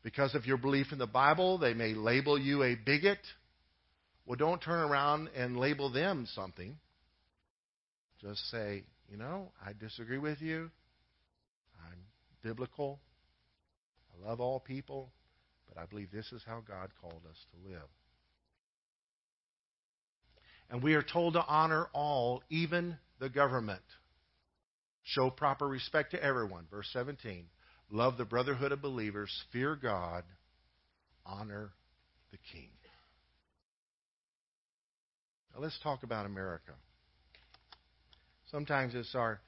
[0.03, 3.19] Because of your belief in the Bible, they may label you a bigot.
[4.25, 6.77] Well, don't turn around and label them something.
[8.21, 10.71] Just say, you know, I disagree with you.
[11.85, 11.99] I'm
[12.41, 12.99] biblical.
[14.11, 15.11] I love all people,
[15.67, 17.87] but I believe this is how God called us to live.
[20.69, 23.81] And we are told to honor all, even the government.
[25.03, 26.65] Show proper respect to everyone.
[26.69, 27.45] Verse 17.
[27.89, 29.31] Love the brotherhood of believers.
[29.53, 30.23] Fear God.
[31.25, 31.71] Honor
[32.31, 32.69] the king.
[35.53, 36.73] Now let's talk about America.
[38.51, 39.39] Sometimes it's our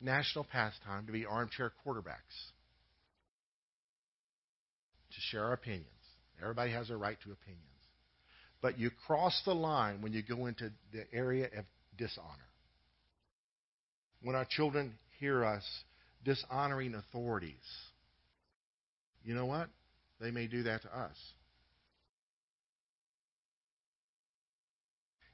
[0.00, 2.50] national pastime to be armchair quarterbacks,
[5.10, 5.86] to share our opinions.
[6.40, 7.75] Everybody has a right to opinions.
[8.62, 11.64] But you cross the line when you go into the area of
[11.96, 12.26] dishonor.
[14.22, 15.64] When our children hear us
[16.24, 17.54] dishonoring authorities,
[19.24, 19.68] you know what?
[20.20, 21.16] They may do that to us.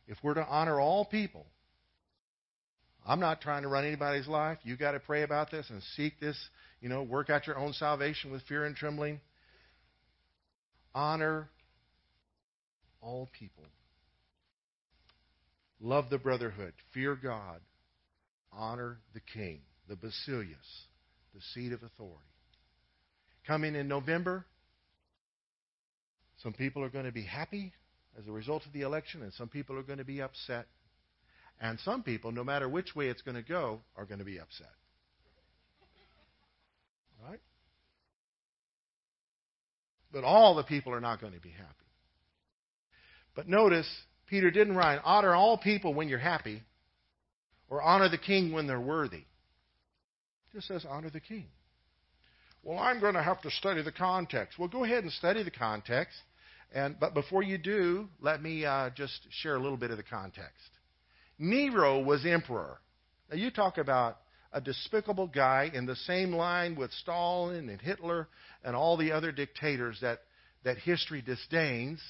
[0.09, 1.47] If we're to honor all people,
[3.07, 4.59] I'm not trying to run anybody's life.
[4.63, 6.37] You got to pray about this and seek this,
[6.81, 9.21] you know, work out your own salvation with fear and trembling.
[10.95, 11.49] Honor
[13.03, 13.65] all people.
[15.81, 16.73] Love the brotherhood.
[16.95, 17.61] Fear God.
[18.53, 20.87] Honor the king, the basileus,
[21.35, 22.23] the seat of authority.
[23.47, 24.45] Coming in November,
[26.43, 27.73] some people are going to be happy
[28.19, 30.67] as a result of the election, and some people are going to be upset.
[31.61, 34.39] And some people, no matter which way it's going to go, are going to be
[34.39, 34.73] upset.
[37.27, 37.41] Right?
[40.13, 41.82] But all the people are not going to be happy.
[43.35, 43.89] But notice,
[44.27, 46.63] Peter didn't write, honor all people when you're happy,
[47.69, 49.25] or honor the king when they're worthy.
[50.53, 51.47] Just says, honor the king.
[52.63, 54.59] Well, I'm going to have to study the context.
[54.59, 56.17] Well, go ahead and study the context.
[56.75, 60.03] And, but before you do, let me uh, just share a little bit of the
[60.03, 60.71] context.
[61.39, 62.79] Nero was emperor.
[63.31, 64.19] Now, you talk about
[64.53, 68.29] a despicable guy in the same line with Stalin and Hitler
[68.63, 70.21] and all the other dictators that,
[70.65, 72.01] that history disdains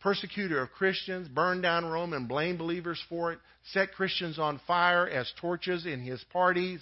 [0.00, 3.38] persecutor of Christians, burned down Rome and blamed believers for it,
[3.72, 6.80] set Christians on fire as torches in his parties.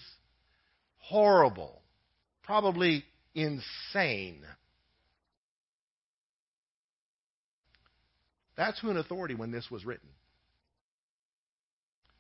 [0.98, 1.80] Horrible.
[2.42, 4.42] Probably insane.
[8.56, 10.08] That's who in authority when this was written.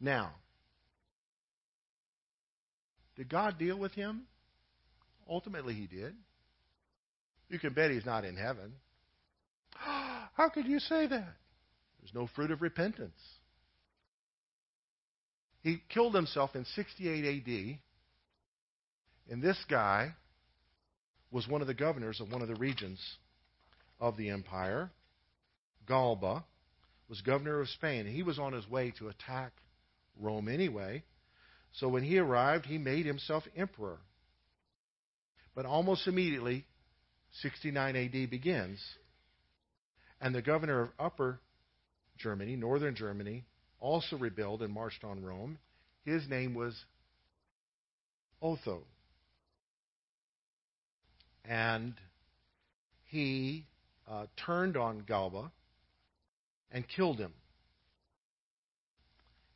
[0.00, 0.32] Now,
[3.16, 4.22] did God deal with him?
[5.28, 6.14] Ultimately, he did.
[7.48, 8.72] You can bet he's not in heaven.
[10.34, 11.34] How could you say that?
[12.00, 13.18] There's no fruit of repentance.
[15.62, 17.78] He killed himself in 68 AD,
[19.32, 20.14] and this guy
[21.30, 23.00] was one of the governors of one of the regions
[23.98, 24.90] of the empire.
[25.88, 26.44] Galba
[27.08, 29.52] was governor of Spain, he was on his way to attack
[30.20, 31.02] Rome anyway.
[31.72, 33.98] So when he arrived, he made himself emperor.
[35.54, 36.66] But almost immediately,
[37.40, 38.80] 69 AD begins,
[40.20, 41.40] and the governor of Upper
[42.18, 43.44] Germany, northern Germany,
[43.80, 45.58] also rebelled and marched on Rome.
[46.04, 46.74] His name was
[48.40, 48.82] Otho.
[51.44, 51.94] And
[53.06, 53.66] he
[54.08, 55.50] uh, turned on Galba
[56.70, 57.32] and killed him.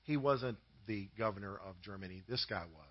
[0.02, 2.84] He wasn't the governor of Germany, this guy was.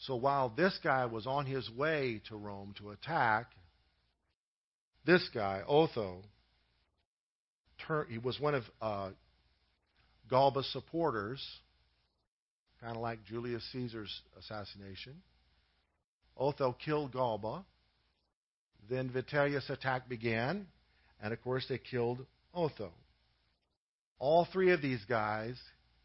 [0.00, 3.46] So while this guy was on his way to Rome to attack,
[5.04, 6.22] this guy, Otho,
[8.08, 9.10] he was one of uh,
[10.28, 11.44] Galba's supporters,
[12.80, 15.14] kind of like Julius Caesar's assassination.
[16.36, 17.64] Otho killed Galba.
[18.88, 20.66] Then Vitellius' attack began,
[21.22, 22.90] and of course they killed Otho.
[24.18, 25.56] All three of these guys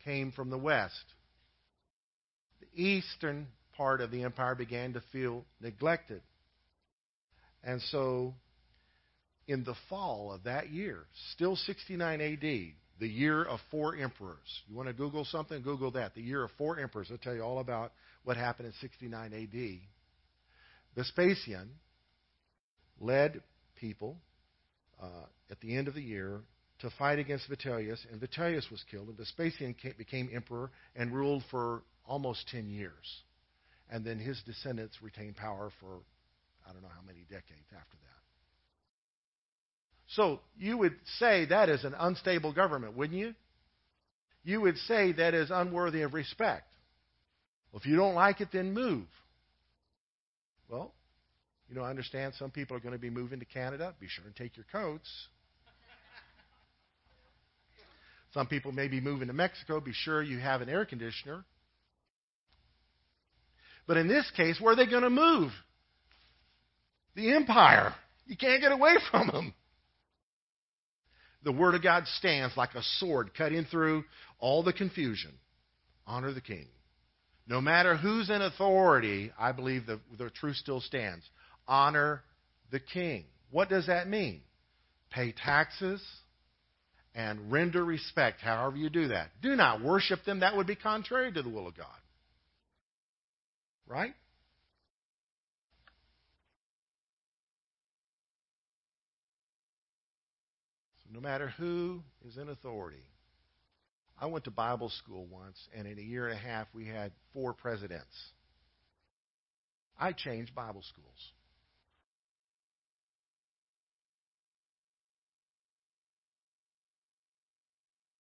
[0.04, 1.04] came from the west.
[2.60, 6.22] The eastern part of the empire began to feel neglected.
[7.64, 8.34] And so
[9.48, 12.40] in the fall of that year, still 69 AD,
[13.00, 14.64] the year of four emperors.
[14.68, 15.62] You want to Google something?
[15.62, 16.16] Google that.
[16.16, 17.08] The year of four emperors.
[17.12, 17.92] I'll tell you all about
[18.24, 19.80] what happened in 69 AD.
[20.96, 21.70] Vespasian
[23.00, 23.42] led
[23.76, 24.18] people
[25.02, 26.42] uh, at the end of the year
[26.80, 31.84] to fight against Vitellius, and Vitellius was killed, and Vespasian became emperor and ruled for
[32.06, 33.24] almost 10 years.
[33.90, 36.00] And then his descendants retained power for
[36.68, 38.05] I don't know how many decades after that.
[40.16, 43.36] So you would say that is an unstable government, wouldn't you?
[44.44, 46.72] You would say that is unworthy of respect.
[47.72, 49.06] Well, if you don't like it, then move.
[50.70, 50.94] Well,
[51.68, 53.94] you know, I understand some people are going to be moving to Canada.
[54.00, 55.10] Be sure and take your coats.
[58.34, 59.80] Some people may be moving to Mexico.
[59.82, 61.44] Be sure you have an air conditioner.
[63.88, 65.52] But in this case, where are they going to move?
[67.16, 67.94] The empire.
[68.26, 69.54] You can't get away from them.
[71.46, 74.04] The Word of God stands like a sword cutting through
[74.40, 75.32] all the confusion.
[76.06, 76.66] Honor the king.
[77.48, 81.24] No matter who's in authority, I believe the, the truth still stands.
[81.68, 82.24] Honor
[82.72, 83.26] the king.
[83.52, 84.42] What does that mean?
[85.12, 86.02] Pay taxes
[87.14, 89.30] and render respect, however you do that.
[89.42, 90.40] Do not worship them.
[90.40, 91.88] That would be contrary to the will of God.
[93.88, 94.14] Right?
[101.16, 103.06] No matter who is in authority.
[104.20, 107.14] I went to Bible school once, and in a year and a half, we had
[107.34, 108.04] four presidents.
[109.98, 111.32] I changed Bible schools.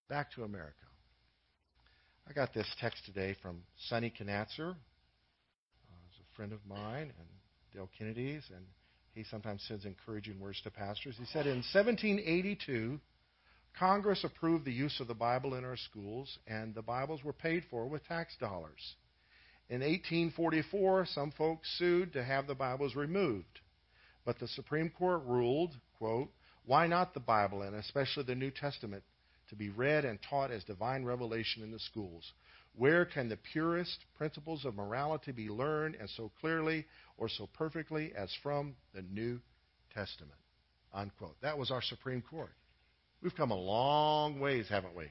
[0.07, 0.75] Back to America.
[2.29, 7.27] I got this text today from Sonny Knatzer, uh, a friend of mine, and
[7.73, 8.65] Dale Kennedy's, and
[9.15, 11.15] he sometimes sends encouraging words to pastors.
[11.17, 12.99] He said in 1782,
[13.79, 17.63] Congress approved the use of the Bible in our schools, and the Bibles were paid
[17.69, 18.95] for with tax dollars.
[19.69, 23.61] In 1844, some folks sued to have the Bibles removed,
[24.25, 26.29] but the Supreme Court ruled, quote,
[26.65, 29.03] why not the Bible, and especially the New Testament,
[29.49, 32.33] to be read and taught as divine revelation in the schools?
[32.77, 36.85] Where can the purest principles of morality be learned and so clearly
[37.17, 39.39] or so perfectly as from the New
[39.93, 40.39] Testament?
[40.93, 41.35] Unquote.
[41.41, 42.51] That was our Supreme Court.
[43.21, 45.07] We've come a long ways, haven't we?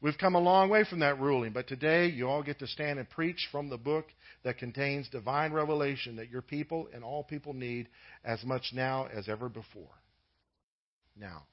[0.00, 2.98] We've come a long way from that ruling, but today you all get to stand
[2.98, 4.06] and preach from the book
[4.42, 7.88] that contains divine revelation that your people and all people need
[8.22, 9.88] as much now as ever before.
[11.16, 11.44] Now,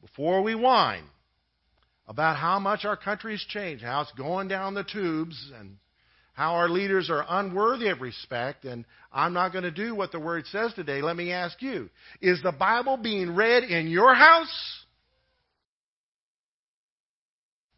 [0.00, 1.04] before we whine
[2.08, 5.76] about how much our country's changed, how it's going down the tubes, and
[6.34, 10.20] how our leaders are unworthy of respect, and I'm not going to do what the
[10.20, 11.88] Word says today, let me ask you
[12.20, 14.84] Is the Bible being read in your house?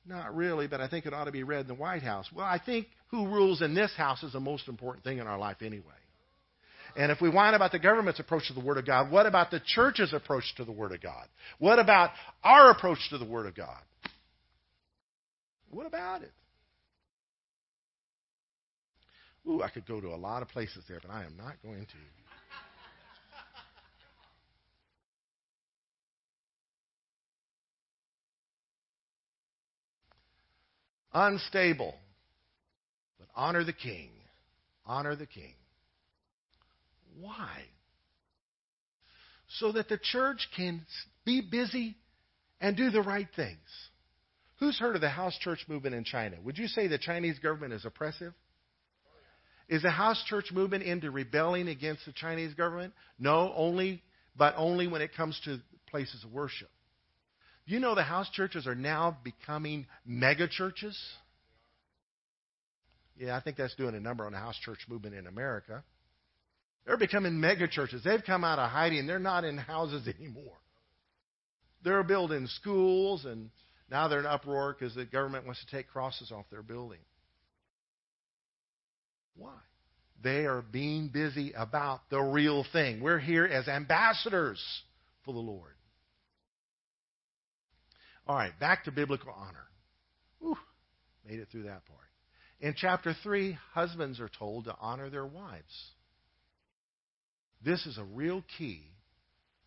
[0.04, 2.26] Not really, but I think it ought to be read in the White House.
[2.34, 5.38] Well, I think who rules in this house is the most important thing in our
[5.38, 5.84] life anyway.
[6.96, 9.50] And if we whine about the government's approach to the Word of God, what about
[9.50, 11.26] the church's approach to the Word of God?
[11.58, 12.10] What about
[12.42, 13.78] our approach to the Word of God?
[15.70, 16.32] What about it?
[19.46, 21.86] Ooh, I could go to a lot of places there, but I am not going
[21.86, 21.96] to.
[31.14, 31.94] Unstable,
[33.18, 34.10] but honor the king.
[34.84, 35.54] Honor the king.
[37.18, 37.62] Why?
[39.58, 40.84] So that the church can
[41.24, 41.96] be busy
[42.60, 43.87] and do the right things.
[44.58, 46.36] Who's heard of the house church movement in China?
[46.44, 48.34] Would you say the Chinese government is oppressive?
[49.68, 52.94] Is the house church movement into rebelling against the Chinese government?
[53.18, 54.02] No, only,
[54.36, 56.70] but only when it comes to places of worship.
[57.66, 60.98] You know the house churches are now becoming mega churches?
[63.18, 65.84] Yeah, I think that's doing a number on the house church movement in America.
[66.86, 68.02] They're becoming mega churches.
[68.02, 69.06] They've come out of hiding.
[69.06, 70.56] They're not in houses anymore.
[71.84, 73.50] They're building schools, and
[73.90, 76.98] now they're in uproar because the government wants to take crosses off their building.
[79.36, 79.54] Why?
[80.22, 83.00] They are being busy about the real thing.
[83.00, 84.60] We're here as ambassadors
[85.24, 85.74] for the Lord.
[88.26, 89.66] All right, back to biblical honor.
[90.40, 90.58] Whew,
[91.26, 92.00] made it through that part.
[92.60, 95.92] In chapter 3, husbands are told to honor their wives.
[97.64, 98.82] This is a real key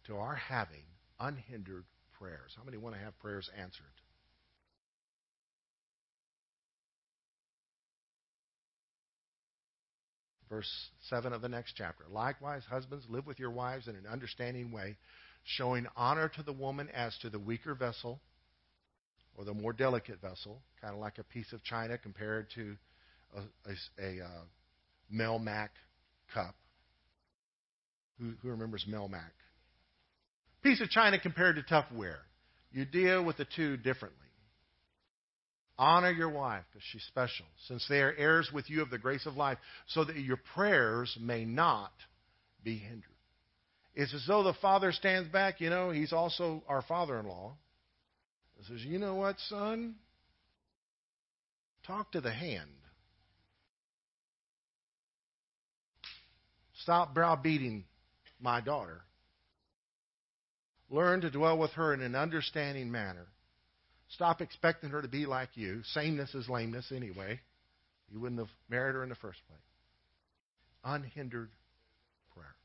[0.07, 0.83] to our having
[1.19, 1.85] unhindered
[2.19, 2.53] prayers.
[2.57, 4.00] How many want to have prayers answered?
[10.51, 10.69] Verse
[11.09, 12.03] 7 of the next chapter.
[12.11, 14.97] Likewise, husbands, live with your wives in an understanding way,
[15.45, 18.19] showing honor to the woman as to the weaker vessel
[19.37, 22.75] or the more delicate vessel, kind of like a piece of china compared to
[23.33, 23.39] a,
[23.71, 24.41] a, a uh,
[25.11, 25.69] Melmac
[26.33, 26.53] cup.
[28.19, 29.31] Who, who remembers Melmac?
[30.63, 32.19] Piece of china compared to Tupperware.
[32.73, 34.27] You deal with the two differently.
[35.81, 39.25] Honor your wife because she's special, since they are heirs with you of the grace
[39.25, 39.57] of life,
[39.87, 41.91] so that your prayers may not
[42.63, 43.09] be hindered.
[43.95, 47.55] It's as though the father stands back, you know, he's also our father in law.
[48.67, 49.95] Says, You know what, son?
[51.87, 52.69] Talk to the hand.
[56.83, 57.85] Stop browbeating
[58.39, 59.01] my daughter.
[60.91, 63.25] Learn to dwell with her in an understanding manner.
[64.13, 65.81] Stop expecting her to be like you.
[65.93, 67.39] Sameness is lameness anyway.
[68.11, 69.59] You wouldn't have married her in the first place.
[70.83, 71.49] Unhindered
[72.33, 72.55] prayer.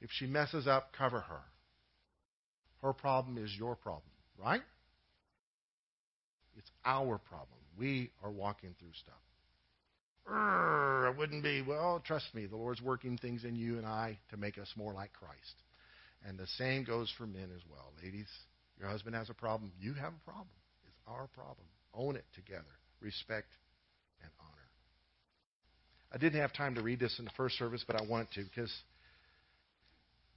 [0.00, 1.40] If she messes up, cover her.
[2.82, 4.62] Her problem is your problem, right?
[6.56, 7.58] It's our problem.
[7.78, 9.14] We are walking through stuff.
[11.08, 14.36] It wouldn't be, well, trust me, the Lord's working things in you and I to
[14.36, 15.54] make us more like Christ.
[16.26, 17.92] And the same goes for men as well.
[18.02, 18.28] Ladies,
[18.78, 19.72] your husband has a problem.
[19.80, 20.48] You have a problem.
[20.86, 21.66] It's our problem.
[21.94, 22.64] Own it together.
[23.00, 23.48] Respect
[24.22, 24.50] and honor.
[26.12, 28.42] I didn't have time to read this in the first service, but I want to
[28.42, 28.72] because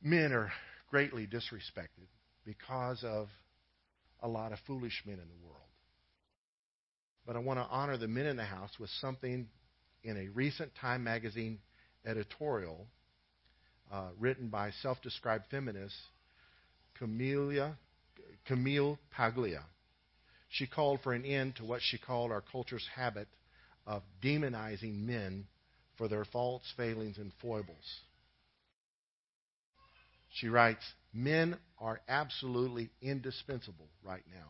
[0.02, 0.52] men are
[0.90, 2.08] greatly disrespected
[2.46, 3.28] because of
[4.22, 5.60] a lot of foolish men in the world.
[7.26, 9.48] But I want to honor the men in the house with something
[10.04, 11.60] in a recent Time magazine
[12.06, 12.88] editorial
[13.92, 15.96] uh, written by self described feminist
[16.98, 19.64] Camille Paglia.
[20.50, 23.28] She called for an end to what she called our culture's habit
[23.88, 25.46] of demonizing men
[25.98, 28.02] for their faults, failings, and foibles.
[30.34, 34.48] She writes, Men are absolutely indispensable right now.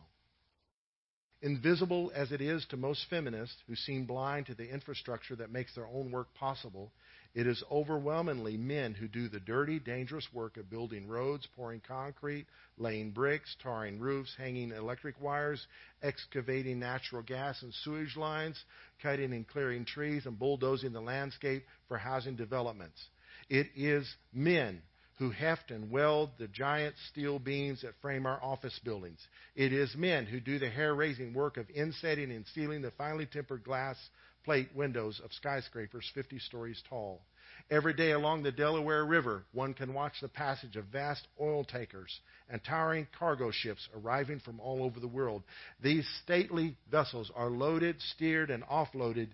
[1.42, 5.74] Invisible as it is to most feminists who seem blind to the infrastructure that makes
[5.74, 6.90] their own work possible,
[7.34, 12.46] it is overwhelmingly men who do the dirty, dangerous work of building roads, pouring concrete,
[12.78, 15.66] laying bricks, tarring roofs, hanging electric wires,
[16.02, 18.62] excavating natural gas and sewage lines,
[19.02, 23.02] cutting and clearing trees, and bulldozing the landscape for housing developments.
[23.48, 24.80] It is men
[25.18, 29.20] who heft and weld the giant steel beams that frame our office buildings.
[29.56, 33.26] It is men who do the hair raising work of insetting and sealing the finely
[33.26, 33.96] tempered glass
[34.44, 37.22] plate windows of skyscrapers 50 stories tall.
[37.70, 42.20] Every day along the Delaware River, one can watch the passage of vast oil tankers
[42.50, 45.42] and towering cargo ships arriving from all over the world.
[45.82, 49.28] These stately vessels are loaded, steered, and offloaded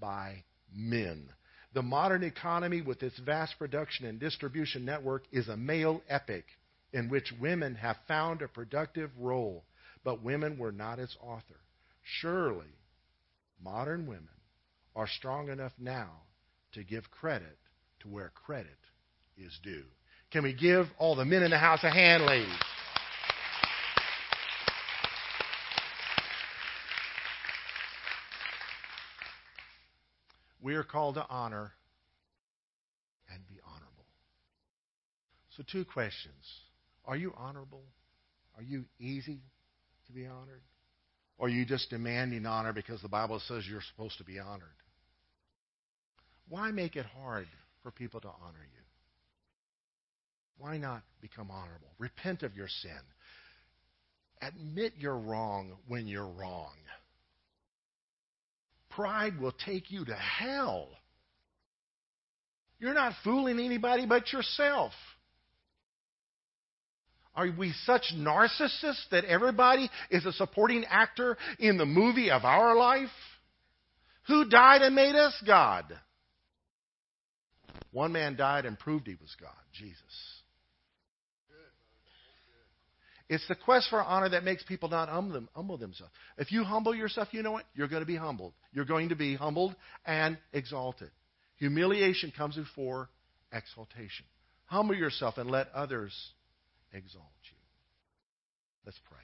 [0.00, 1.28] by men.
[1.74, 6.44] The modern economy, with its vast production and distribution network, is a male epic
[6.92, 9.64] in which women have found a productive role,
[10.04, 11.60] but women were not its author.
[12.20, 12.66] Surely,
[13.62, 14.28] modern women
[14.94, 16.10] are strong enough now
[16.72, 17.58] to give credit
[18.00, 18.78] to where credit
[19.36, 19.84] is due.
[20.30, 22.48] Can we give all the men in the house a hand, ladies?
[30.62, 31.72] We are called to honor
[33.32, 34.06] and be honorable.
[35.56, 36.32] So, two questions.
[37.04, 37.82] Are you honorable?
[38.56, 39.40] Are you easy
[40.06, 40.62] to be honored?
[41.36, 44.68] Or are you just demanding honor because the Bible says you're supposed to be honored?
[46.52, 47.46] Why make it hard
[47.82, 48.82] for people to honor you?
[50.58, 51.88] Why not become honorable?
[51.98, 53.00] Repent of your sin.
[54.42, 56.74] Admit you're wrong when you're wrong.
[58.90, 60.88] Pride will take you to hell.
[62.78, 64.92] You're not fooling anybody but yourself.
[67.34, 72.76] Are we such narcissists that everybody is a supporting actor in the movie of our
[72.76, 73.08] life?
[74.26, 75.86] Who died and made us God?
[77.92, 80.02] One man died and proved he was God, Jesus.
[83.28, 86.12] It's the quest for honor that makes people not humble themselves.
[86.36, 87.64] If you humble yourself, you know what?
[87.74, 88.52] You're going to be humbled.
[88.72, 89.74] You're going to be humbled
[90.04, 91.10] and exalted.
[91.56, 93.08] Humiliation comes before
[93.52, 94.26] exaltation.
[94.66, 96.12] Humble yourself and let others
[96.92, 97.56] exalt you.
[98.84, 99.18] Let's pray.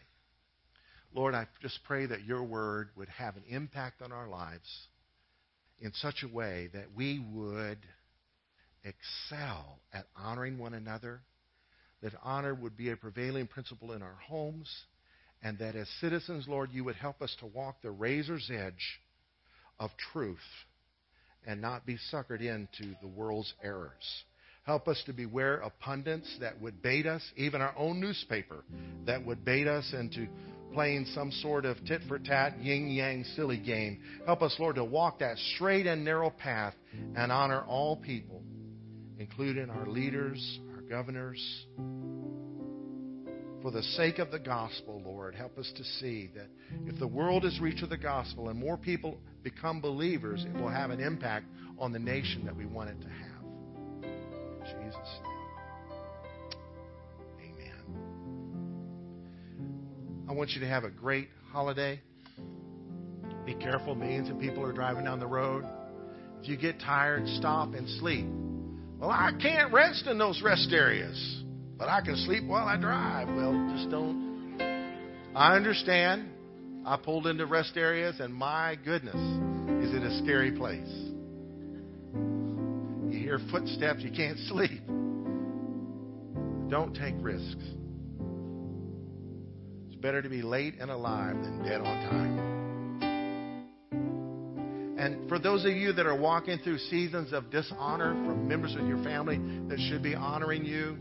[1.14, 4.86] Lord, I just pray that your word would have an impact on our lives
[5.80, 7.78] in such a way that we would
[8.84, 11.20] excel at honoring one another,
[12.02, 14.68] that honor would be a prevailing principle in our homes,
[15.42, 19.00] and that as citizens, Lord, you would help us to walk the razor's edge
[19.78, 20.38] of truth
[21.46, 24.24] and not be suckered into the world's errors.
[24.64, 28.64] Help us to beware of pundits that would bait us, even our own newspaper,
[29.06, 30.26] that would bait us into
[30.74, 34.00] playing some sort of tit for tat, yin yang silly game.
[34.26, 36.74] Help us, Lord, to walk that straight and narrow path
[37.16, 38.42] and honor all people,
[39.18, 41.66] including our leaders, our governors.
[43.62, 46.46] For the sake of the gospel, Lord, help us to see that
[46.86, 50.68] if the world is reached with the gospel and more people become believers, it will
[50.68, 51.46] have an impact
[51.78, 53.24] on the nation that we want it to have.
[54.64, 55.38] Jesus' name.
[57.52, 57.84] Amen.
[60.28, 62.00] I want you to have a great holiday.
[63.44, 65.64] Be careful, millions of people are driving down the road.
[66.40, 68.26] If you get tired, stop and sleep.
[68.98, 71.44] Well, I can't rest in those rest areas,
[71.76, 73.28] but I can sleep while I drive.
[73.28, 74.58] Well, just don't.
[75.36, 76.30] I understand.
[76.84, 79.14] I pulled into rest areas, and my goodness,
[79.84, 80.88] is it a scary place?
[83.12, 84.84] You hear footsteps, you can't sleep.
[86.68, 87.64] Don't take risks.
[89.86, 92.57] It's better to be late and alive than dead on time.
[94.98, 98.84] And for those of you that are walking through seasons of dishonor from members of
[98.88, 99.38] your family
[99.68, 100.98] that should be honoring you,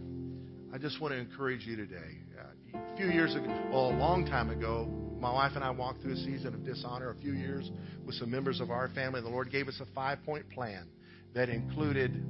[0.72, 2.20] I just want to encourage you today.
[2.40, 4.88] Uh, a few years ago, well, a long time ago,
[5.20, 7.72] my wife and I walked through a season of dishonor a few years
[8.06, 9.20] with some members of our family.
[9.20, 10.88] The Lord gave us a five point plan
[11.34, 12.24] that included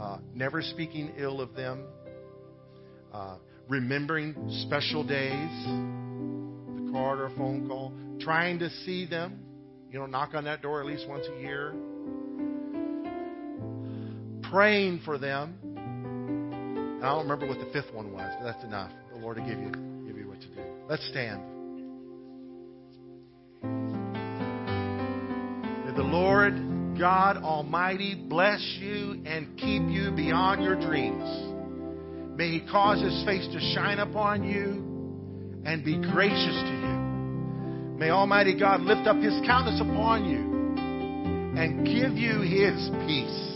[0.00, 1.84] uh, never speaking ill of them,
[3.12, 3.36] uh,
[3.68, 4.34] remembering
[4.66, 9.41] special days, the card or phone call, trying to see them,
[9.92, 11.74] you know, knock on that door at least once a year,
[14.50, 15.54] praying for them.
[15.62, 18.90] And I don't remember what the fifth one was, but that's enough.
[19.12, 19.70] The Lord will give you
[20.06, 20.62] give you what to do.
[20.88, 21.42] Let's stand.
[25.84, 32.38] May the Lord God Almighty bless you and keep you beyond your dreams.
[32.38, 34.88] May He cause His face to shine upon you
[35.66, 36.81] and be gracious to you.
[37.96, 40.52] May Almighty God lift up His countenance upon you
[41.60, 43.48] and give you His peace.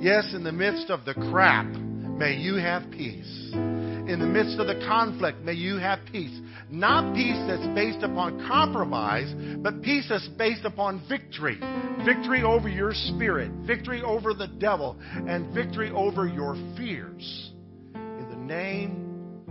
[0.00, 3.50] Yes, in the midst of the crap, may you have peace.
[3.54, 6.38] In the midst of the conflict, may you have peace.
[6.70, 11.58] Not peace that's based upon compromise, but peace that's based upon victory.
[12.04, 17.52] Victory over your spirit, victory over the devil, and victory over your fears.
[17.94, 19.42] In the name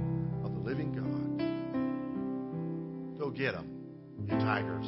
[0.46, 1.04] of the living God.
[3.20, 3.83] Go get them,
[4.22, 4.86] you tigers.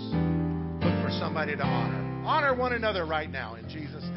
[0.83, 2.23] Look for somebody to honor.
[2.25, 4.14] Honor one another right now in Jesus' name.